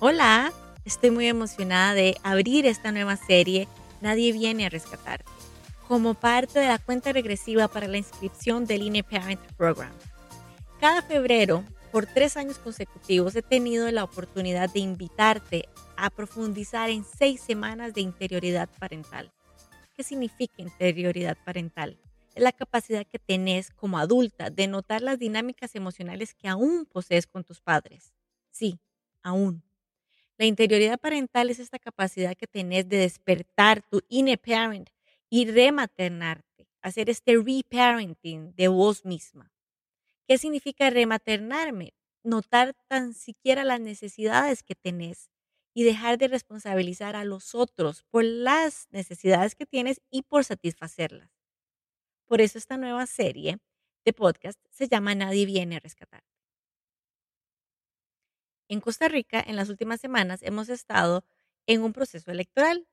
Hola, 0.00 0.52
estoy 0.84 1.10
muy 1.10 1.26
emocionada 1.26 1.92
de 1.92 2.16
abrir 2.22 2.66
esta 2.66 2.92
nueva 2.92 3.16
serie 3.16 3.66
Nadie 4.00 4.32
viene 4.32 4.66
a 4.66 4.68
rescatar 4.68 5.24
como 5.88 6.14
parte 6.14 6.60
de 6.60 6.68
la 6.68 6.78
cuenta 6.78 7.12
regresiva 7.12 7.66
para 7.66 7.88
la 7.88 7.96
inscripción 7.96 8.64
del 8.66 8.82
INE 8.82 9.02
Parent 9.02 9.40
Program. 9.56 9.90
Cada 10.80 11.02
febrero, 11.02 11.64
por 11.90 12.06
tres 12.06 12.36
años 12.36 12.58
consecutivos, 12.58 13.34
he 13.34 13.42
tenido 13.42 13.90
la 13.90 14.04
oportunidad 14.04 14.70
de 14.70 14.80
invitarte 14.80 15.68
a 15.96 16.10
profundizar 16.10 16.90
en 16.90 17.04
seis 17.04 17.40
semanas 17.40 17.94
de 17.94 18.02
interioridad 18.02 18.68
parental. 18.78 19.32
¿Qué 19.96 20.02
significa 20.04 20.62
interioridad 20.62 21.38
parental? 21.44 21.98
Es 22.34 22.42
la 22.42 22.52
capacidad 22.52 23.04
que 23.04 23.18
tenés 23.18 23.70
como 23.70 23.98
adulta 23.98 24.50
de 24.50 24.68
notar 24.68 25.02
las 25.02 25.18
dinámicas 25.18 25.74
emocionales 25.74 26.34
que 26.34 26.46
aún 26.46 26.86
posees 26.86 27.26
con 27.26 27.42
tus 27.42 27.60
padres. 27.60 28.12
Sí, 28.52 28.78
aún. 29.22 29.67
La 30.38 30.46
interioridad 30.46 31.00
parental 31.00 31.50
es 31.50 31.58
esta 31.58 31.80
capacidad 31.80 32.36
que 32.36 32.46
tenés 32.46 32.88
de 32.88 32.98
despertar 32.98 33.82
tu 33.82 34.02
inner 34.08 34.38
parent 34.38 34.88
y 35.28 35.50
rematernarte, 35.50 36.68
hacer 36.80 37.10
este 37.10 37.36
reparenting 37.36 38.54
de 38.54 38.68
vos 38.68 39.04
misma. 39.04 39.52
¿Qué 40.28 40.38
significa 40.38 40.90
rematernarme? 40.90 41.92
Notar 42.22 42.76
tan 42.86 43.14
siquiera 43.14 43.64
las 43.64 43.80
necesidades 43.80 44.62
que 44.62 44.76
tenés 44.76 45.32
y 45.74 45.82
dejar 45.82 46.18
de 46.18 46.28
responsabilizar 46.28 47.16
a 47.16 47.24
los 47.24 47.56
otros 47.56 48.04
por 48.04 48.22
las 48.22 48.86
necesidades 48.90 49.56
que 49.56 49.66
tienes 49.66 50.00
y 50.08 50.22
por 50.22 50.44
satisfacerlas. 50.44 51.30
Por 52.26 52.40
eso 52.40 52.58
esta 52.58 52.76
nueva 52.76 53.06
serie 53.06 53.58
de 54.04 54.12
podcast 54.12 54.60
se 54.70 54.86
llama 54.86 55.16
Nadie 55.16 55.46
viene 55.46 55.76
a 55.76 55.80
rescatar. 55.80 56.22
En 58.68 58.80
Costa 58.80 59.08
Rica, 59.08 59.42
en 59.46 59.56
las 59.56 59.68
últimas 59.70 60.00
semanas, 60.00 60.40
hemos 60.42 60.68
estado 60.68 61.24
en 61.66 61.82
un 61.82 61.92
proceso 61.92 62.30
electoral. 62.30 62.86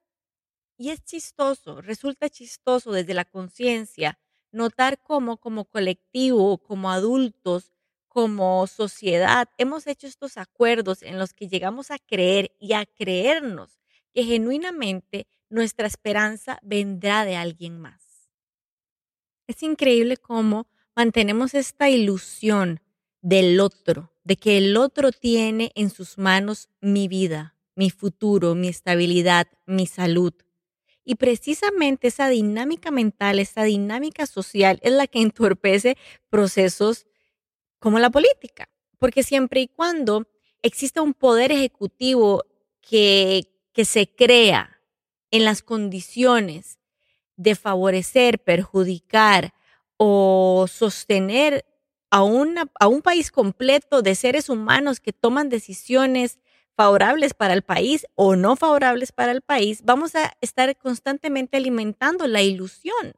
Y 0.78 0.90
es 0.90 1.04
chistoso, 1.04 1.82
resulta 1.82 2.30
chistoso 2.30 2.92
desde 2.92 3.14
la 3.14 3.26
conciencia 3.26 4.20
notar 4.52 5.02
cómo 5.02 5.38
como 5.38 5.66
colectivo, 5.66 6.58
como 6.58 6.90
adultos, 6.92 7.72
como 8.08 8.66
sociedad, 8.68 9.50
hemos 9.58 9.88
hecho 9.88 10.08
estos 10.08 10.38
acuerdos 10.38 11.02
en 11.04 11.20
los 11.20 11.34
que 11.34 11.50
llegamos 11.50 11.92
a 11.92 12.00
creer 12.00 12.56
y 12.62 12.72
a 12.72 12.86
creernos 12.86 13.78
que 14.14 14.24
genuinamente 14.24 15.28
nuestra 15.50 15.88
esperanza 15.88 16.58
vendrá 16.62 17.26
de 17.26 17.36
alguien 17.36 17.78
más. 17.78 18.30
Es 19.48 19.62
increíble 19.64 20.16
cómo 20.16 20.68
mantenemos 20.96 21.54
esta 21.54 21.90
ilusión 21.90 22.80
del 23.22 23.60
otro, 23.60 24.15
de 24.26 24.36
que 24.36 24.58
el 24.58 24.76
otro 24.76 25.12
tiene 25.12 25.72
en 25.76 25.90
sus 25.90 26.18
manos 26.18 26.68
mi 26.82 27.08
vida, 27.08 27.56
mi 27.76 27.92
futuro, 27.92 28.56
mi 28.56 28.68
estabilidad, 28.68 29.48
mi 29.68 29.86
salud. 29.86 30.34
Y 31.06 31.16
precisamente 31.16 32.08
esa 32.08 32.28
dinámica 32.28 32.90
mental, 32.90 33.38
esa 33.38 33.64
dinámica 33.64 34.26
social 34.26 34.80
es 34.82 34.92
la 34.92 35.08
que 35.08 35.22
entorpece 35.22 35.96
procesos 36.30 37.06
como 37.80 38.00
la 38.00 38.10
política. 38.10 38.68
Porque 38.98 39.22
siempre 39.22 39.62
y 39.62 39.68
cuando 39.68 40.28
exista 40.64 41.04
un 41.04 41.14
poder 41.14 41.52
ejecutivo 41.52 42.44
que, 42.82 43.44
que 43.74 43.86
se 43.86 44.08
crea 44.08 44.82
en 45.30 45.46
las 45.46 45.62
condiciones 45.62 46.80
de 47.36 47.54
favorecer, 47.54 48.40
perjudicar 48.40 49.54
o 49.98 50.66
sostener 50.68 51.66
a, 52.12 52.20
a 52.80 52.88
un 52.88 53.02
país 53.02 53.32
completo 53.32 54.02
de 54.02 54.16
seres 54.16 54.50
humanos 54.50 55.00
que 55.00 55.14
toman 55.14 55.50
decisiones 55.50 56.40
favorables 56.76 57.34
para 57.34 57.54
el 57.54 57.62
país 57.62 58.06
o 58.16 58.36
no 58.36 58.56
favorables 58.56 59.12
para 59.12 59.32
el 59.32 59.42
país, 59.42 59.82
vamos 59.84 60.16
a 60.16 60.34
estar 60.42 60.76
constantemente 60.78 61.58
alimentando 61.58 62.28
la 62.28 62.42
ilusión. 62.42 63.14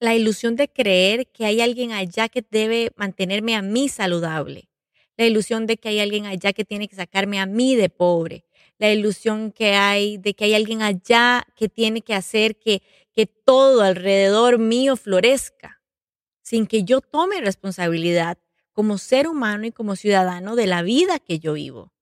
La 0.00 0.14
ilusión 0.14 0.56
de 0.56 0.68
creer 0.68 1.26
que 1.32 1.44
hay 1.44 1.60
alguien 1.60 1.92
allá 1.92 2.28
que 2.28 2.44
debe 2.48 2.92
mantenerme 2.96 3.56
a 3.56 3.62
mí 3.62 3.88
saludable. 3.88 4.68
La 5.16 5.26
ilusión 5.26 5.66
de 5.66 5.76
que 5.76 5.88
hay 5.88 6.00
alguien 6.00 6.26
allá 6.26 6.52
que 6.52 6.64
tiene 6.64 6.88
que 6.88 6.96
sacarme 6.96 7.40
a 7.40 7.46
mí 7.46 7.74
de 7.74 7.88
pobre. 7.88 8.44
La 8.78 8.92
ilusión 8.92 9.50
que 9.50 9.74
hay 9.74 10.16
de 10.16 10.34
que 10.34 10.44
hay 10.44 10.54
alguien 10.54 10.82
allá 10.82 11.44
que 11.56 11.68
tiene 11.68 12.02
que 12.02 12.14
hacer 12.14 12.56
que, 12.56 12.82
que 13.12 13.26
todo 13.26 13.82
alrededor 13.82 14.58
mío 14.58 14.96
florezca 14.96 15.77
sin 16.48 16.66
que 16.66 16.82
yo 16.82 17.02
tome 17.02 17.42
responsabilidad 17.42 18.38
como 18.72 18.96
ser 18.96 19.28
humano 19.28 19.66
y 19.66 19.70
como 19.70 19.96
ciudadano 19.96 20.56
de 20.56 20.66
la 20.66 20.80
vida 20.80 21.18
que 21.18 21.40
yo 21.40 21.52
vivo. 21.52 21.92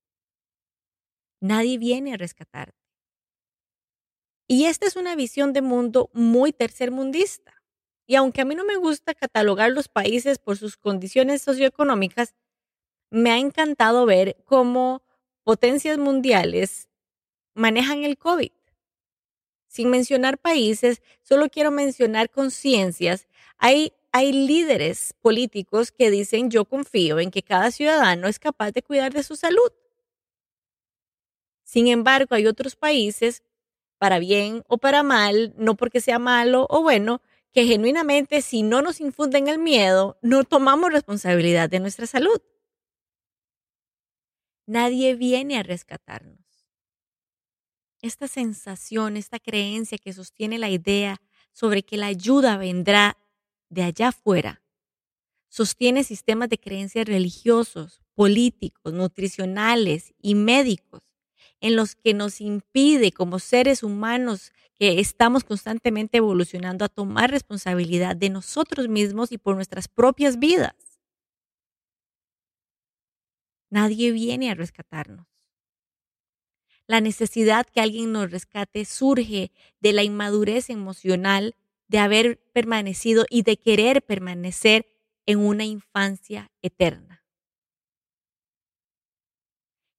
Nadie 1.40 1.78
viene 1.78 2.14
a 2.14 2.16
rescatarte. 2.16 2.78
Y 4.46 4.66
esta 4.66 4.86
es 4.86 4.94
una 4.94 5.16
visión 5.16 5.52
de 5.52 5.62
mundo 5.62 6.10
muy 6.12 6.52
tercermundista. 6.52 7.60
Y 8.06 8.14
aunque 8.14 8.40
a 8.40 8.44
mí 8.44 8.54
no 8.54 8.64
me 8.64 8.76
gusta 8.76 9.14
catalogar 9.14 9.72
los 9.72 9.88
países 9.88 10.38
por 10.38 10.56
sus 10.56 10.76
condiciones 10.76 11.42
socioeconómicas, 11.42 12.36
me 13.10 13.32
ha 13.32 13.38
encantado 13.38 14.06
ver 14.06 14.36
cómo 14.44 15.02
potencias 15.42 15.98
mundiales 15.98 16.88
manejan 17.52 18.04
el 18.04 18.16
COVID. 18.16 18.52
Sin 19.66 19.90
mencionar 19.90 20.38
países, 20.38 21.02
solo 21.22 21.48
quiero 21.48 21.72
mencionar 21.72 22.30
conciencias. 22.30 23.26
Hay 23.58 23.92
hay 24.16 24.32
líderes 24.32 25.12
políticos 25.20 25.92
que 25.92 26.10
dicen 26.10 26.50
yo 26.50 26.64
confío 26.64 27.20
en 27.20 27.30
que 27.30 27.42
cada 27.42 27.70
ciudadano 27.70 28.28
es 28.28 28.38
capaz 28.38 28.72
de 28.72 28.82
cuidar 28.82 29.12
de 29.12 29.22
su 29.22 29.36
salud. 29.36 29.70
Sin 31.64 31.86
embargo, 31.86 32.34
hay 32.34 32.46
otros 32.46 32.76
países, 32.76 33.42
para 33.98 34.18
bien 34.18 34.64
o 34.68 34.78
para 34.78 35.02
mal, 35.02 35.52
no 35.58 35.74
porque 35.74 36.00
sea 36.00 36.18
malo 36.18 36.66
o 36.70 36.80
bueno, 36.82 37.20
que 37.52 37.66
genuinamente 37.66 38.40
si 38.40 38.62
no 38.62 38.80
nos 38.80 39.02
infunden 39.02 39.48
el 39.48 39.58
miedo, 39.58 40.16
no 40.22 40.44
tomamos 40.44 40.94
responsabilidad 40.94 41.68
de 41.68 41.80
nuestra 41.80 42.06
salud. 42.06 42.40
Nadie 44.64 45.14
viene 45.14 45.58
a 45.58 45.62
rescatarnos. 45.62 46.40
Esta 48.00 48.28
sensación, 48.28 49.18
esta 49.18 49.38
creencia 49.38 49.98
que 49.98 50.14
sostiene 50.14 50.58
la 50.58 50.70
idea 50.70 51.20
sobre 51.52 51.82
que 51.82 51.98
la 51.98 52.06
ayuda 52.06 52.56
vendrá 52.56 53.18
de 53.68 53.82
allá 53.82 54.08
afuera 54.08 54.62
sostiene 55.48 56.04
sistemas 56.04 56.48
de 56.48 56.58
creencias 56.58 57.06
religiosos, 57.06 58.02
políticos, 58.14 58.92
nutricionales 58.92 60.12
y 60.20 60.34
médicos 60.34 61.02
en 61.60 61.76
los 61.76 61.94
que 61.94 62.12
nos 62.12 62.40
impide 62.40 63.12
como 63.12 63.38
seres 63.38 63.82
humanos 63.82 64.52
que 64.74 65.00
estamos 65.00 65.44
constantemente 65.44 66.18
evolucionando 66.18 66.84
a 66.84 66.88
tomar 66.88 67.30
responsabilidad 67.30 68.14
de 68.14 68.30
nosotros 68.30 68.88
mismos 68.88 69.32
y 69.32 69.38
por 69.38 69.54
nuestras 69.56 69.88
propias 69.88 70.38
vidas. 70.38 70.74
Nadie 73.70 74.12
viene 74.12 74.50
a 74.50 74.54
rescatarnos. 74.54 75.26
La 76.86 77.00
necesidad 77.00 77.66
que 77.66 77.80
alguien 77.80 78.12
nos 78.12 78.30
rescate 78.30 78.84
surge 78.84 79.50
de 79.80 79.92
la 79.92 80.04
inmadurez 80.04 80.70
emocional 80.70 81.56
de 81.88 81.98
haber 81.98 82.38
permanecido 82.52 83.26
y 83.30 83.42
de 83.42 83.56
querer 83.56 84.02
permanecer 84.02 84.86
en 85.26 85.38
una 85.40 85.64
infancia 85.64 86.50
eterna. 86.62 87.24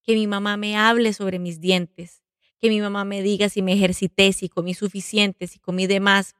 Que 0.04 0.16
mi 0.16 0.28
mamá 0.28 0.57
me 0.57 0.78
hable 0.78 1.13
sobre 1.13 1.39
mis 1.39 1.60
dientes, 1.60 2.24
que 2.60 2.69
mi 2.69 2.81
mamá 2.81 3.06
me 3.06 3.22
diga 3.22 3.50
si 3.50 3.62
me 3.62 3.74
ejercité, 3.74 4.31
si 4.34 4.50
comí 4.50 4.74
suficiente, 4.74 5.48
si 5.48 5.60
comí 5.60 5.86
de 5.86 6.00
más, 6.00 6.36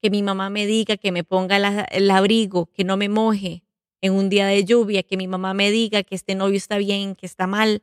que 0.00 0.10
mi 0.10 0.22
mamá 0.22 0.50
me 0.50 0.66
diga 0.66 0.96
que 0.96 1.12
me 1.12 1.24
ponga 1.24 1.56
el 1.90 2.10
abrigo, 2.10 2.66
que 2.72 2.84
no 2.84 2.96
me 2.96 3.08
moje 3.08 3.62
en 4.00 4.14
un 4.14 4.30
día 4.30 4.46
de 4.46 4.64
lluvia, 4.64 5.02
que 5.02 5.16
mi 5.16 5.28
mamá 5.28 5.52
me 5.52 5.70
diga 5.70 6.02
que 6.02 6.14
este 6.14 6.34
novio 6.34 6.56
está 6.56 6.78
bien, 6.78 7.14
que 7.14 7.26
está 7.26 7.46
mal, 7.46 7.82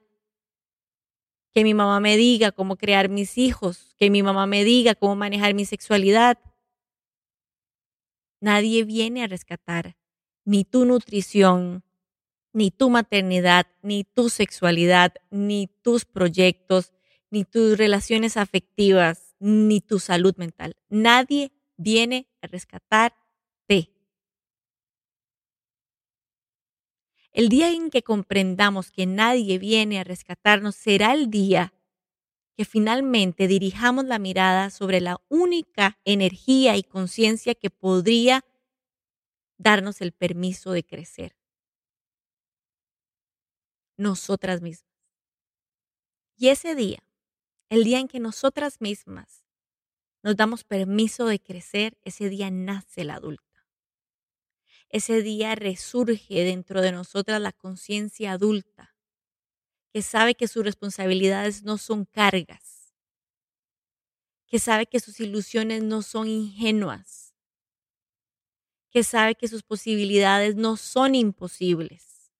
que 1.53 1.63
mi 1.63 1.73
mamá 1.73 1.99
me 1.99 2.17
diga 2.17 2.51
cómo 2.51 2.75
crear 2.75 3.09
mis 3.09 3.37
hijos, 3.37 3.95
que 3.97 4.09
mi 4.09 4.23
mamá 4.23 4.47
me 4.47 4.63
diga 4.63 4.95
cómo 4.95 5.15
manejar 5.15 5.53
mi 5.53 5.65
sexualidad, 5.65 6.39
Nadie 8.39 8.83
viene 8.83 9.23
a 9.23 9.27
rescatar 9.27 9.97
ni 10.45 10.63
tu 10.63 10.85
nutrición, 10.85 11.83
ni 12.53 12.71
tu 12.71 12.89
maternidad, 12.89 13.67
ni 13.81 14.03
tu 14.03 14.29
sexualidad, 14.29 15.13
ni 15.29 15.67
tus 15.81 16.05
proyectos, 16.05 16.93
ni 17.29 17.43
tus 17.43 17.77
relaciones 17.77 18.37
afectivas, 18.37 19.35
ni 19.39 19.81
tu 19.81 19.99
salud 19.99 20.35
mental. 20.37 20.75
Nadie 20.89 21.51
viene 21.75 22.27
a 22.41 22.47
rescatarte. 22.47 23.91
El 27.31 27.49
día 27.49 27.71
en 27.71 27.89
que 27.89 28.01
comprendamos 28.01 28.89
que 28.89 29.05
nadie 29.05 29.59
viene 29.59 29.99
a 29.99 30.03
rescatarnos 30.03 30.75
será 30.75 31.13
el 31.13 31.29
día 31.29 31.73
que 32.57 32.65
finalmente 32.65 33.47
dirijamos 33.47 34.05
la 34.05 34.17
mirada 34.17 34.71
sobre 34.71 34.99
la 34.99 35.21
única 35.29 35.99
energía 36.05 36.75
y 36.75 36.81
conciencia 36.81 37.53
que 37.53 37.69
podría 37.69 38.43
darnos 39.59 40.01
el 40.01 40.11
permiso 40.11 40.71
de 40.71 40.83
crecer. 40.83 41.37
Nosotras 43.95 44.61
mismas. 44.61 44.89
Y 46.35 46.49
ese 46.49 46.73
día, 46.73 47.03
el 47.69 47.83
día 47.83 47.99
en 47.99 48.07
que 48.07 48.19
nosotras 48.19 48.81
mismas 48.81 49.45
nos 50.23 50.35
damos 50.35 50.63
permiso 50.63 51.27
de 51.27 51.39
crecer, 51.39 51.99
ese 52.03 52.27
día 52.27 52.49
nace 52.49 53.03
la 53.03 53.15
adulta. 53.15 53.67
Ese 54.89 55.21
día 55.21 55.53
resurge 55.53 56.43
dentro 56.43 56.81
de 56.81 56.91
nosotras 56.91 57.39
la 57.39 57.51
conciencia 57.51 58.31
adulta, 58.31 58.96
que 59.93 60.01
sabe 60.01 60.35
que 60.35 60.47
sus 60.47 60.63
responsabilidades 60.63 61.63
no 61.63 61.77
son 61.77 62.05
cargas, 62.05 62.93
que 64.47 64.59
sabe 64.59 64.85
que 64.85 64.99
sus 64.99 65.19
ilusiones 65.19 65.83
no 65.83 66.01
son 66.01 66.27
ingenuas, 66.27 67.33
que 68.89 69.03
sabe 69.03 69.35
que 69.35 69.47
sus 69.47 69.63
posibilidades 69.63 70.55
no 70.55 70.77
son 70.77 71.15
imposibles 71.15 72.31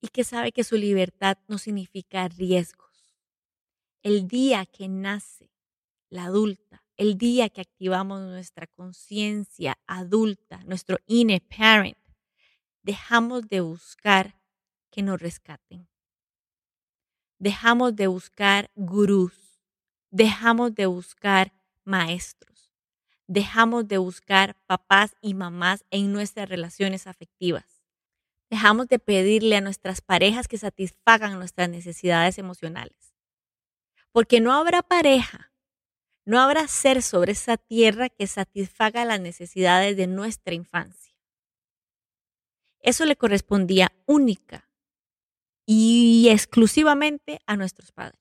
y 0.00 0.08
que 0.08 0.24
sabe 0.24 0.52
que 0.52 0.64
su 0.64 0.76
libertad 0.76 1.38
no 1.48 1.58
significa 1.58 2.28
riesgos. 2.28 2.88
El 4.02 4.28
día 4.28 4.64
que 4.64 4.88
nace 4.88 5.50
la 6.08 6.24
adulta, 6.24 6.84
el 6.96 7.18
día 7.18 7.48
que 7.48 7.60
activamos 7.60 8.20
nuestra 8.20 8.66
conciencia 8.66 9.78
adulta, 9.86 10.62
nuestro 10.64 10.98
inner 11.06 11.42
parent, 11.42 11.98
dejamos 12.82 13.48
de 13.48 13.60
buscar 13.60 14.37
que 14.98 15.02
nos 15.04 15.20
rescaten. 15.20 15.86
Dejamos 17.38 17.94
de 17.94 18.08
buscar 18.08 18.68
gurús, 18.74 19.62
dejamos 20.10 20.74
de 20.74 20.86
buscar 20.86 21.52
maestros, 21.84 22.72
dejamos 23.28 23.86
de 23.86 23.98
buscar 23.98 24.56
papás 24.66 25.14
y 25.20 25.34
mamás 25.34 25.84
en 25.92 26.12
nuestras 26.12 26.48
relaciones 26.48 27.06
afectivas. 27.06 27.84
Dejamos 28.50 28.88
de 28.88 28.98
pedirle 28.98 29.54
a 29.54 29.60
nuestras 29.60 30.00
parejas 30.00 30.48
que 30.48 30.58
satisfagan 30.58 31.38
nuestras 31.38 31.68
necesidades 31.68 32.36
emocionales. 32.38 33.14
Porque 34.10 34.40
no 34.40 34.52
habrá 34.52 34.82
pareja 34.82 35.52
no 36.24 36.40
habrá 36.40 36.66
ser 36.66 37.02
sobre 37.02 37.32
esa 37.32 37.56
tierra 37.56 38.08
que 38.08 38.26
satisfaga 38.26 39.04
las 39.04 39.20
necesidades 39.20 39.96
de 39.96 40.08
nuestra 40.08 40.54
infancia. 40.54 41.14
Eso 42.80 43.06
le 43.06 43.16
correspondía 43.16 43.92
única 44.04 44.67
y 45.70 46.28
exclusivamente 46.30 47.40
a 47.46 47.56
nuestros 47.56 47.92
padres. 47.92 48.20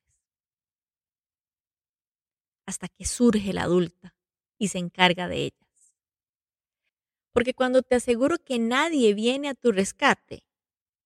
Hasta 2.65 2.89
que 2.89 3.05
surge 3.05 3.53
la 3.53 3.63
adulta 3.63 4.15
y 4.59 4.67
se 4.67 4.79
encarga 4.79 5.27
de 5.27 5.45
ellas. 5.45 5.95
Porque 7.31 7.53
cuando 7.53 7.83
te 7.83 7.95
aseguro 7.95 8.38
que 8.38 8.59
nadie 8.59 9.13
viene 9.13 9.47
a 9.47 9.55
tu 9.55 9.71
rescate, 9.71 10.44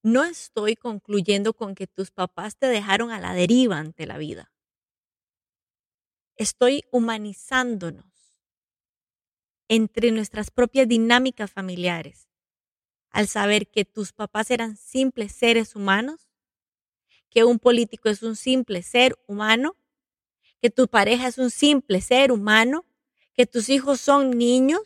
no 0.01 0.23
estoy 0.23 0.75
concluyendo 0.75 1.53
con 1.53 1.75
que 1.75 1.85
tus 1.85 2.09
papás 2.09 2.57
te 2.57 2.65
dejaron 2.65 3.11
a 3.11 3.19
la 3.19 3.33
deriva 3.33 3.77
ante 3.77 4.07
la 4.07 4.17
vida 4.17 4.51
estoy 6.41 6.83
humanizándonos 6.91 8.05
entre 9.69 10.11
nuestras 10.11 10.49
propias 10.49 10.87
dinámicas 10.87 11.51
familiares 11.51 12.27
al 13.11 13.27
saber 13.27 13.69
que 13.69 13.85
tus 13.85 14.11
papás 14.11 14.49
eran 14.49 14.75
simples 14.75 15.33
seres 15.33 15.75
humanos, 15.75 16.30
que 17.31 17.43
un 17.45 17.57
político 17.57 18.09
es 18.09 18.21
un 18.21 18.35
simple 18.35 18.83
ser 18.83 19.17
humano, 19.25 19.75
que 20.61 20.69
tu 20.69 20.87
pareja 20.87 21.27
es 21.27 21.37
un 21.37 21.49
simple 21.49 22.01
ser 22.01 22.31
humano, 22.31 22.85
que 23.33 23.47
tus 23.47 23.69
hijos 23.69 23.99
son 23.99 24.37
niños, 24.37 24.81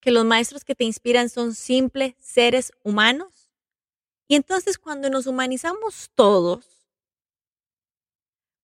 que 0.00 0.12
los 0.12 0.24
maestros 0.24 0.64
que 0.64 0.76
te 0.76 0.84
inspiran 0.84 1.28
son 1.28 1.54
simples 1.54 2.14
seres 2.20 2.72
humanos. 2.84 3.50
Y 4.28 4.36
entonces 4.36 4.78
cuando 4.78 5.10
nos 5.10 5.26
humanizamos 5.26 6.10
todos, 6.14 6.64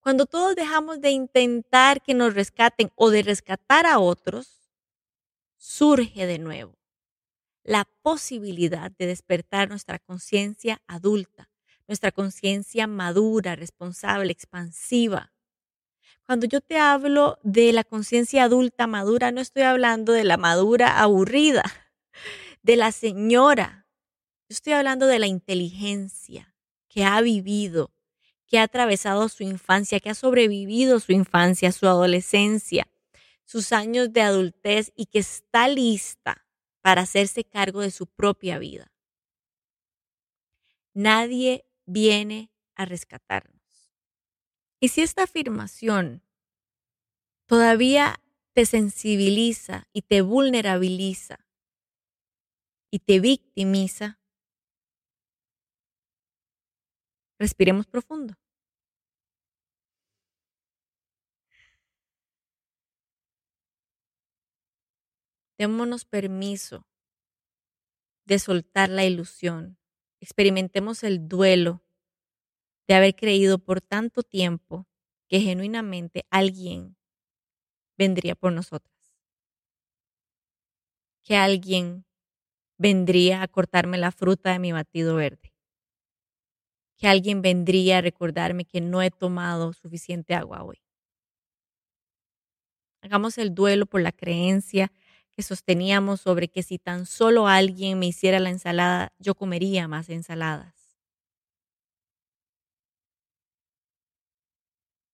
cuando 0.00 0.26
todos 0.26 0.54
dejamos 0.54 1.00
de 1.00 1.10
intentar 1.10 2.02
que 2.02 2.14
nos 2.14 2.34
rescaten 2.34 2.92
o 2.96 3.10
de 3.10 3.22
rescatar 3.22 3.86
a 3.86 3.98
otros, 3.98 4.60
surge 5.56 6.26
de 6.26 6.38
nuevo 6.38 6.76
la 7.64 7.84
posibilidad 8.02 8.90
de 8.90 9.06
despertar 9.06 9.68
nuestra 9.68 10.00
conciencia 10.00 10.82
adulta, 10.88 11.48
nuestra 11.92 12.10
conciencia 12.10 12.86
madura, 12.86 13.54
responsable, 13.54 14.32
expansiva. 14.32 15.30
Cuando 16.24 16.46
yo 16.46 16.62
te 16.62 16.78
hablo 16.78 17.38
de 17.42 17.70
la 17.74 17.84
conciencia 17.84 18.44
adulta 18.44 18.86
madura, 18.86 19.30
no 19.30 19.42
estoy 19.42 19.64
hablando 19.64 20.14
de 20.14 20.24
la 20.24 20.38
madura 20.38 21.00
aburrida, 21.00 21.62
de 22.62 22.76
la 22.76 22.92
señora. 22.92 23.86
Yo 24.48 24.54
estoy 24.54 24.72
hablando 24.72 25.06
de 25.06 25.18
la 25.18 25.26
inteligencia 25.26 26.54
que 26.88 27.04
ha 27.04 27.20
vivido, 27.20 27.92
que 28.46 28.58
ha 28.58 28.62
atravesado 28.62 29.28
su 29.28 29.42
infancia, 29.42 30.00
que 30.00 30.08
ha 30.08 30.14
sobrevivido 30.14 30.98
su 30.98 31.12
infancia, 31.12 31.72
su 31.72 31.86
adolescencia, 31.86 32.88
sus 33.44 33.70
años 33.72 34.14
de 34.14 34.22
adultez 34.22 34.92
y 34.96 35.04
que 35.04 35.18
está 35.18 35.68
lista 35.68 36.46
para 36.80 37.02
hacerse 37.02 37.44
cargo 37.44 37.82
de 37.82 37.90
su 37.90 38.06
propia 38.06 38.58
vida. 38.58 38.90
Nadie 40.94 41.66
viene 41.86 42.50
a 42.74 42.84
rescatarnos. 42.84 43.62
Y 44.80 44.88
si 44.88 45.02
esta 45.02 45.22
afirmación 45.24 46.22
todavía 47.46 48.16
te 48.52 48.66
sensibiliza 48.66 49.86
y 49.92 50.02
te 50.02 50.22
vulnerabiliza 50.22 51.38
y 52.92 53.00
te 53.00 53.18
victimiza, 53.18 54.18
respiremos 57.38 57.86
profundo. 57.86 58.34
Démonos 65.60 66.04
permiso 66.04 66.76
de 68.24 68.40
soltar 68.40 68.88
la 68.90 69.04
ilusión. 69.04 69.76
Experimentemos 70.22 71.02
el 71.02 71.26
duelo 71.26 71.82
de 72.86 72.94
haber 72.94 73.16
creído 73.16 73.58
por 73.58 73.80
tanto 73.80 74.22
tiempo 74.22 74.86
que 75.26 75.40
genuinamente 75.40 76.26
alguien 76.30 76.96
vendría 77.98 78.36
por 78.36 78.52
nosotras. 78.52 79.16
Que 81.24 81.34
alguien 81.34 82.06
vendría 82.78 83.42
a 83.42 83.48
cortarme 83.48 83.98
la 83.98 84.12
fruta 84.12 84.52
de 84.52 84.60
mi 84.60 84.70
batido 84.70 85.16
verde. 85.16 85.52
Que 86.98 87.08
alguien 87.08 87.42
vendría 87.42 87.98
a 87.98 88.02
recordarme 88.02 88.64
que 88.64 88.80
no 88.80 89.02
he 89.02 89.10
tomado 89.10 89.72
suficiente 89.72 90.34
agua 90.34 90.62
hoy. 90.62 90.80
Hagamos 93.00 93.38
el 93.38 93.56
duelo 93.56 93.86
por 93.86 94.00
la 94.00 94.12
creencia 94.12 94.92
que 95.34 95.42
sosteníamos 95.42 96.20
sobre 96.20 96.48
que 96.48 96.62
si 96.62 96.78
tan 96.78 97.06
solo 97.06 97.48
alguien 97.48 97.98
me 97.98 98.06
hiciera 98.06 98.38
la 98.38 98.50
ensalada, 98.50 99.12
yo 99.18 99.34
comería 99.34 99.88
más 99.88 100.08
ensaladas. 100.10 100.74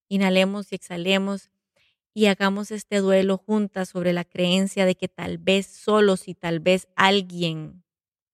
Inhalemos 0.09 0.73
y 0.73 0.75
exhalemos 0.75 1.51
y 2.15 2.27
hagamos 2.27 2.71
este 2.71 2.99
duelo 2.99 3.37
juntas 3.37 3.91
sobre 3.91 4.13
la 4.13 4.25
creencia 4.25 4.87
de 4.87 4.97
que 4.97 5.09
tal 5.09 5.39
vez 5.39 5.67
solo 5.67 6.17
si 6.17 6.35
tal 6.35 6.61
vez 6.61 6.89
alguien 6.97 7.85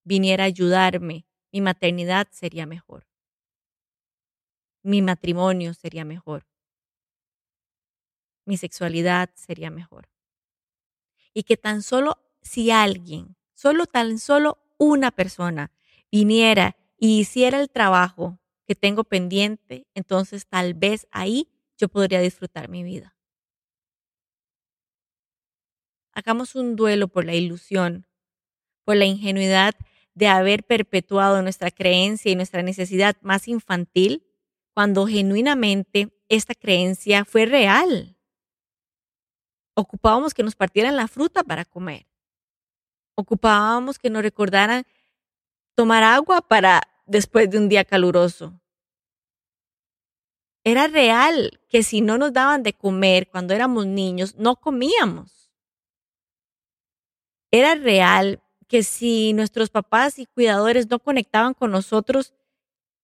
viniera 0.04 0.44
a 0.44 0.46
ayudarme, 0.46 1.26
mi 1.52 1.60
maternidad 1.60 2.28
sería 2.30 2.66
mejor. 2.66 3.06
Mi 4.82 5.02
matrimonio 5.02 5.74
sería 5.74 6.04
mejor. 6.04 6.46
Mi 8.46 8.56
sexualidad 8.56 9.30
sería 9.34 9.70
mejor 9.70 10.13
y 11.34 11.42
que 11.42 11.56
tan 11.56 11.82
solo 11.82 12.16
si 12.40 12.70
alguien, 12.70 13.36
solo 13.52 13.86
tan 13.86 14.18
solo 14.18 14.58
una 14.78 15.10
persona 15.10 15.72
viniera 16.10 16.76
y 16.96 17.18
hiciera 17.18 17.60
el 17.60 17.68
trabajo 17.68 18.38
que 18.66 18.74
tengo 18.74 19.04
pendiente, 19.04 19.86
entonces 19.94 20.46
tal 20.46 20.74
vez 20.74 21.06
ahí 21.10 21.48
yo 21.76 21.88
podría 21.88 22.20
disfrutar 22.20 22.68
mi 22.68 22.82
vida. 22.82 23.16
Hagamos 26.12 26.54
un 26.54 26.76
duelo 26.76 27.08
por 27.08 27.24
la 27.24 27.34
ilusión, 27.34 28.06
por 28.84 28.96
la 28.96 29.04
ingenuidad 29.04 29.74
de 30.14 30.28
haber 30.28 30.62
perpetuado 30.62 31.42
nuestra 31.42 31.72
creencia 31.72 32.30
y 32.30 32.36
nuestra 32.36 32.62
necesidad 32.62 33.16
más 33.20 33.48
infantil 33.48 34.24
cuando 34.72 35.06
genuinamente 35.06 36.16
esta 36.28 36.54
creencia 36.54 37.24
fue 37.24 37.46
real 37.46 38.13
ocupábamos 39.74 40.34
que 40.34 40.42
nos 40.42 40.54
partieran 40.54 40.96
la 40.96 41.08
fruta 41.08 41.42
para 41.42 41.64
comer. 41.64 42.06
Ocupábamos 43.16 43.98
que 43.98 44.10
nos 44.10 44.22
recordaran 44.22 44.84
tomar 45.74 46.02
agua 46.02 46.40
para 46.40 46.82
después 47.06 47.50
de 47.50 47.58
un 47.58 47.68
día 47.68 47.84
caluroso. 47.84 48.60
Era 50.64 50.88
real 50.88 51.60
que 51.68 51.82
si 51.82 52.00
no 52.00 52.16
nos 52.16 52.32
daban 52.32 52.62
de 52.62 52.72
comer 52.72 53.28
cuando 53.28 53.52
éramos 53.52 53.86
niños, 53.86 54.34
no 54.36 54.56
comíamos. 54.56 55.50
Era 57.50 57.74
real 57.74 58.42
que 58.66 58.82
si 58.82 59.34
nuestros 59.34 59.68
papás 59.70 60.18
y 60.18 60.26
cuidadores 60.26 60.88
no 60.88 60.98
conectaban 60.98 61.54
con 61.54 61.70
nosotros, 61.70 62.32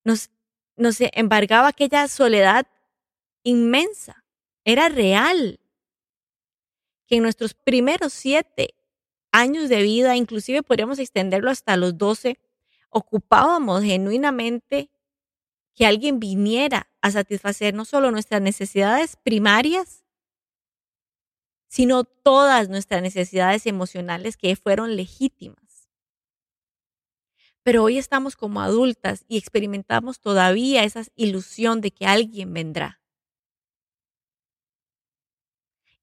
nos, 0.05 0.31
nos 0.77 0.97
embargaba 1.01 1.69
aquella 1.69 2.09
soledad 2.09 2.67
inmensa. 3.43 4.25
Era 4.65 4.89
real. 4.89 5.61
Que 7.11 7.17
en 7.17 7.25
nuestros 7.25 7.55
primeros 7.55 8.13
siete 8.13 8.77
años 9.33 9.69
de 9.69 9.83
vida, 9.83 10.15
inclusive 10.15 10.63
podríamos 10.63 11.01
extenderlo 11.01 11.51
hasta 11.51 11.77
los 11.77 11.99
doce, 11.99 12.39
ocupábamos 12.89 13.83
genuinamente 13.83 14.91
que 15.75 15.87
alguien 15.87 16.21
viniera 16.21 16.89
a 17.01 17.11
satisfacer 17.11 17.75
no 17.75 17.85
solo 17.85 18.13
nuestras 18.13 18.41
necesidades 18.41 19.17
primarias, 19.17 20.05
sino 21.67 22.05
todas 22.05 22.69
nuestras 22.69 23.03
necesidades 23.03 23.67
emocionales 23.67 24.37
que 24.37 24.55
fueron 24.55 24.95
legítimas. 24.95 25.89
Pero 27.65 27.83
hoy 27.83 27.99
estamos 27.99 28.37
como 28.37 28.61
adultas 28.61 29.25
y 29.27 29.37
experimentamos 29.37 30.21
todavía 30.21 30.85
esa 30.85 31.03
ilusión 31.17 31.81
de 31.81 31.91
que 31.91 32.07
alguien 32.07 32.55
vendrá. 32.55 33.00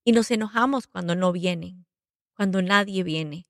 Y 0.08 0.12
nos 0.12 0.30
enojamos 0.30 0.86
cuando 0.86 1.14
no 1.14 1.32
vienen, 1.32 1.84
cuando 2.34 2.62
nadie 2.62 3.02
viene. 3.02 3.46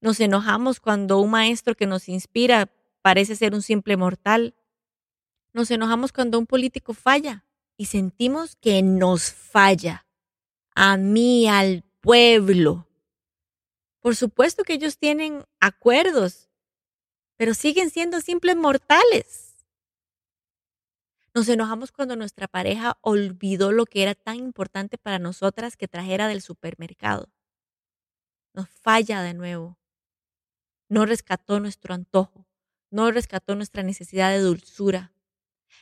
Nos 0.00 0.20
enojamos 0.20 0.78
cuando 0.78 1.18
un 1.18 1.32
maestro 1.32 1.74
que 1.74 1.88
nos 1.88 2.08
inspira 2.08 2.70
parece 3.00 3.34
ser 3.34 3.52
un 3.52 3.62
simple 3.62 3.96
mortal. 3.96 4.54
Nos 5.52 5.72
enojamos 5.72 6.12
cuando 6.12 6.38
un 6.38 6.46
político 6.46 6.94
falla 6.94 7.44
y 7.76 7.86
sentimos 7.86 8.54
que 8.54 8.80
nos 8.80 9.32
falla. 9.32 10.06
A 10.76 10.96
mí, 10.96 11.48
al 11.48 11.82
pueblo. 12.00 12.86
Por 13.98 14.14
supuesto 14.14 14.62
que 14.62 14.74
ellos 14.74 14.98
tienen 14.98 15.44
acuerdos, 15.58 16.48
pero 17.36 17.54
siguen 17.54 17.90
siendo 17.90 18.20
simples 18.20 18.54
mortales. 18.54 19.41
Nos 21.34 21.48
enojamos 21.48 21.92
cuando 21.92 22.16
nuestra 22.16 22.46
pareja 22.46 22.98
olvidó 23.00 23.72
lo 23.72 23.86
que 23.86 24.02
era 24.02 24.14
tan 24.14 24.36
importante 24.36 24.98
para 24.98 25.18
nosotras 25.18 25.76
que 25.76 25.88
trajera 25.88 26.28
del 26.28 26.42
supermercado. 26.42 27.28
Nos 28.54 28.68
falla 28.68 29.22
de 29.22 29.34
nuevo 29.34 29.78
no 30.92 31.06
rescató 31.06 31.58
nuestro 31.58 31.94
antojo, 31.94 32.46
no 32.90 33.10
rescató 33.10 33.54
nuestra 33.54 33.82
necesidad 33.82 34.30
de 34.30 34.40
dulzura. 34.40 35.14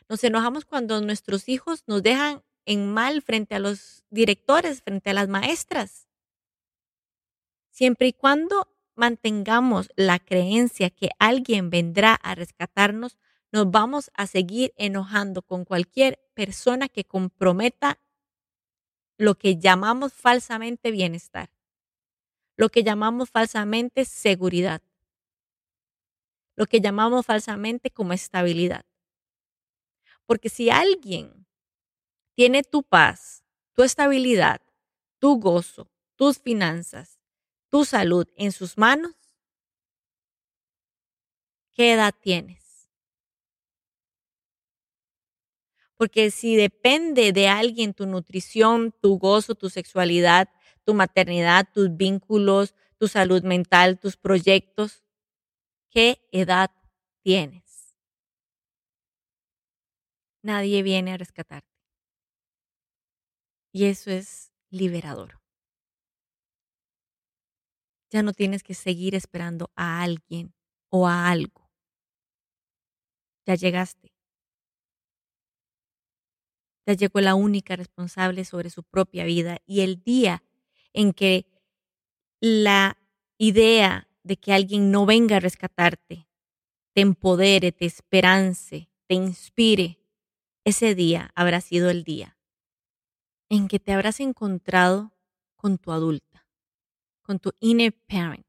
Nos 0.08 0.22
enojamos 0.22 0.64
cuando 0.64 1.00
nuestros 1.00 1.48
hijos 1.48 1.82
nos 1.88 2.04
dejan 2.04 2.44
en 2.64 2.92
mal 2.92 3.20
frente 3.20 3.56
a 3.56 3.58
los 3.58 4.04
directores, 4.10 4.82
frente 4.82 5.10
a 5.10 5.14
las 5.14 5.28
maestras. 5.28 6.06
Siempre 7.70 8.06
y 8.06 8.12
cuando 8.12 8.68
mantengamos 8.94 9.90
la 9.96 10.20
creencia 10.20 10.90
que 10.90 11.10
alguien 11.18 11.70
vendrá 11.70 12.14
a 12.14 12.36
rescatarnos, 12.36 13.18
nos 13.52 13.70
vamos 13.70 14.10
a 14.14 14.26
seguir 14.26 14.72
enojando 14.76 15.42
con 15.42 15.64
cualquier 15.64 16.20
persona 16.34 16.88
que 16.88 17.04
comprometa 17.04 17.98
lo 19.18 19.36
que 19.36 19.58
llamamos 19.58 20.12
falsamente 20.12 20.90
bienestar, 20.90 21.50
lo 22.56 22.68
que 22.68 22.82
llamamos 22.82 23.30
falsamente 23.30 24.04
seguridad 24.04 24.82
lo 26.60 26.66
que 26.66 26.82
llamamos 26.82 27.24
falsamente 27.24 27.90
como 27.90 28.12
estabilidad. 28.12 28.84
Porque 30.26 30.50
si 30.50 30.68
alguien 30.68 31.46
tiene 32.34 32.62
tu 32.62 32.82
paz, 32.82 33.46
tu 33.72 33.82
estabilidad, 33.82 34.60
tu 35.18 35.40
gozo, 35.40 35.90
tus 36.16 36.38
finanzas, 36.38 37.18
tu 37.70 37.86
salud 37.86 38.28
en 38.36 38.52
sus 38.52 38.76
manos, 38.76 39.14
¿qué 41.72 41.94
edad 41.94 42.14
tienes? 42.20 42.59
Porque 46.00 46.30
si 46.30 46.56
depende 46.56 47.30
de 47.32 47.48
alguien 47.48 47.92
tu 47.92 48.06
nutrición, 48.06 48.94
tu 49.02 49.18
gozo, 49.18 49.54
tu 49.54 49.68
sexualidad, 49.68 50.48
tu 50.86 50.94
maternidad, 50.94 51.68
tus 51.74 51.94
vínculos, 51.94 52.74
tu 52.96 53.06
salud 53.06 53.42
mental, 53.42 53.98
tus 53.98 54.16
proyectos, 54.16 55.04
¿Qué 55.90 56.26
edad 56.30 56.70
tienes? 57.22 57.96
Nadie 60.42 60.82
viene 60.82 61.12
a 61.12 61.18
rescatarte. 61.18 61.68
Y 63.72 63.86
eso 63.86 64.10
es 64.10 64.52
liberador. 64.70 65.40
Ya 68.10 68.22
no 68.22 68.32
tienes 68.32 68.62
que 68.62 68.74
seguir 68.74 69.14
esperando 69.16 69.70
a 69.76 70.02
alguien 70.02 70.54
o 70.90 71.08
a 71.08 71.28
algo. 71.28 71.68
Ya 73.46 73.56
llegaste. 73.56 74.09
Llegó 76.94 77.20
la 77.20 77.34
única 77.34 77.76
responsable 77.76 78.44
sobre 78.44 78.70
su 78.70 78.82
propia 78.82 79.24
vida 79.24 79.58
y 79.66 79.80
el 79.80 80.02
día 80.02 80.42
en 80.92 81.12
que 81.12 81.46
la 82.40 82.96
idea 83.38 84.08
de 84.22 84.36
que 84.36 84.52
alguien 84.52 84.90
no 84.90 85.06
venga 85.06 85.36
a 85.36 85.40
rescatarte, 85.40 86.26
te 86.92 87.00
empodere, 87.00 87.72
te 87.72 87.86
esperance, 87.86 88.90
te 89.06 89.14
inspire, 89.14 89.98
ese 90.64 90.94
día 90.94 91.30
habrá 91.34 91.60
sido 91.60 91.90
el 91.90 92.04
día 92.04 92.36
en 93.48 93.66
que 93.66 93.80
te 93.80 93.92
habrás 93.92 94.20
encontrado 94.20 95.12
con 95.56 95.78
tu 95.78 95.92
adulta, 95.92 96.46
con 97.22 97.38
tu 97.38 97.52
inner 97.60 97.92
parent. 98.06 98.46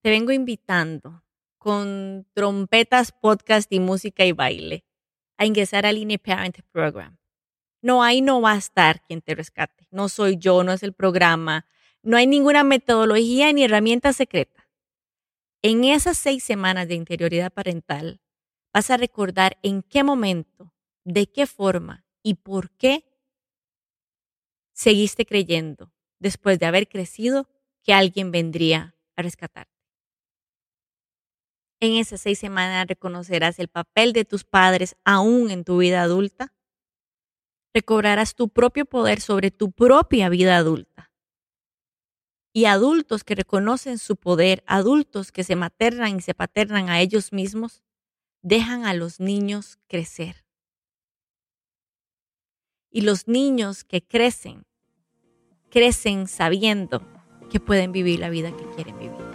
Te 0.00 0.10
vengo 0.10 0.32
invitando 0.32 1.22
con 1.58 2.26
trompetas, 2.32 3.12
podcast 3.12 3.70
y 3.72 3.80
música 3.80 4.24
y 4.24 4.32
baile 4.32 4.84
a 5.40 5.46
ingresar 5.46 5.86
al 5.86 5.96
Inner 5.96 6.20
Parent 6.20 6.58
Program. 6.70 7.16
No, 7.80 8.02
ahí 8.02 8.20
no 8.20 8.42
va 8.42 8.52
a 8.52 8.58
estar 8.58 9.02
quien 9.06 9.22
te 9.22 9.34
rescate. 9.34 9.86
No 9.90 10.10
soy 10.10 10.36
yo, 10.36 10.62
no 10.62 10.72
es 10.72 10.82
el 10.82 10.92
programa, 10.92 11.64
no 12.02 12.18
hay 12.18 12.26
ninguna 12.26 12.62
metodología 12.62 13.50
ni 13.54 13.64
herramienta 13.64 14.12
secreta. 14.12 14.68
En 15.62 15.84
esas 15.84 16.18
seis 16.18 16.44
semanas 16.44 16.88
de 16.88 16.94
interioridad 16.94 17.50
parental, 17.50 18.20
vas 18.74 18.90
a 18.90 18.98
recordar 18.98 19.56
en 19.62 19.82
qué 19.82 20.04
momento, 20.04 20.74
de 21.04 21.26
qué 21.26 21.46
forma 21.46 22.04
y 22.22 22.34
por 22.34 22.70
qué 22.72 23.06
seguiste 24.74 25.24
creyendo, 25.24 25.90
después 26.18 26.58
de 26.58 26.66
haber 26.66 26.86
crecido, 26.86 27.48
que 27.82 27.94
alguien 27.94 28.30
vendría 28.30 28.94
a 29.16 29.22
rescatarte. 29.22 29.79
En 31.80 31.94
esas 31.94 32.20
seis 32.20 32.38
semanas 32.38 32.86
reconocerás 32.86 33.58
el 33.58 33.68
papel 33.68 34.12
de 34.12 34.26
tus 34.26 34.44
padres 34.44 34.96
aún 35.04 35.50
en 35.50 35.64
tu 35.64 35.78
vida 35.78 36.02
adulta. 36.02 36.52
Recobrarás 37.72 38.34
tu 38.34 38.48
propio 38.50 38.84
poder 38.84 39.20
sobre 39.20 39.50
tu 39.50 39.72
propia 39.72 40.28
vida 40.28 40.56
adulta 40.56 41.10
y 42.52 42.64
adultos 42.64 43.24
que 43.24 43.34
reconocen 43.34 43.98
su 43.98 44.16
poder, 44.16 44.62
adultos 44.66 45.32
que 45.32 45.44
se 45.44 45.56
maternan 45.56 46.16
y 46.16 46.20
se 46.20 46.34
paternan 46.34 46.88
a 46.88 47.00
ellos 47.00 47.32
mismos, 47.32 47.82
dejan 48.42 48.84
a 48.84 48.94
los 48.94 49.20
niños 49.20 49.78
crecer. 49.86 50.44
Y 52.90 53.02
los 53.02 53.28
niños 53.28 53.84
que 53.84 54.02
crecen, 54.02 54.64
crecen 55.70 56.26
sabiendo 56.26 57.06
que 57.50 57.60
pueden 57.60 57.92
vivir 57.92 58.18
la 58.18 58.30
vida 58.30 58.54
que 58.56 58.68
quieren 58.70 58.98
vivir. 58.98 59.29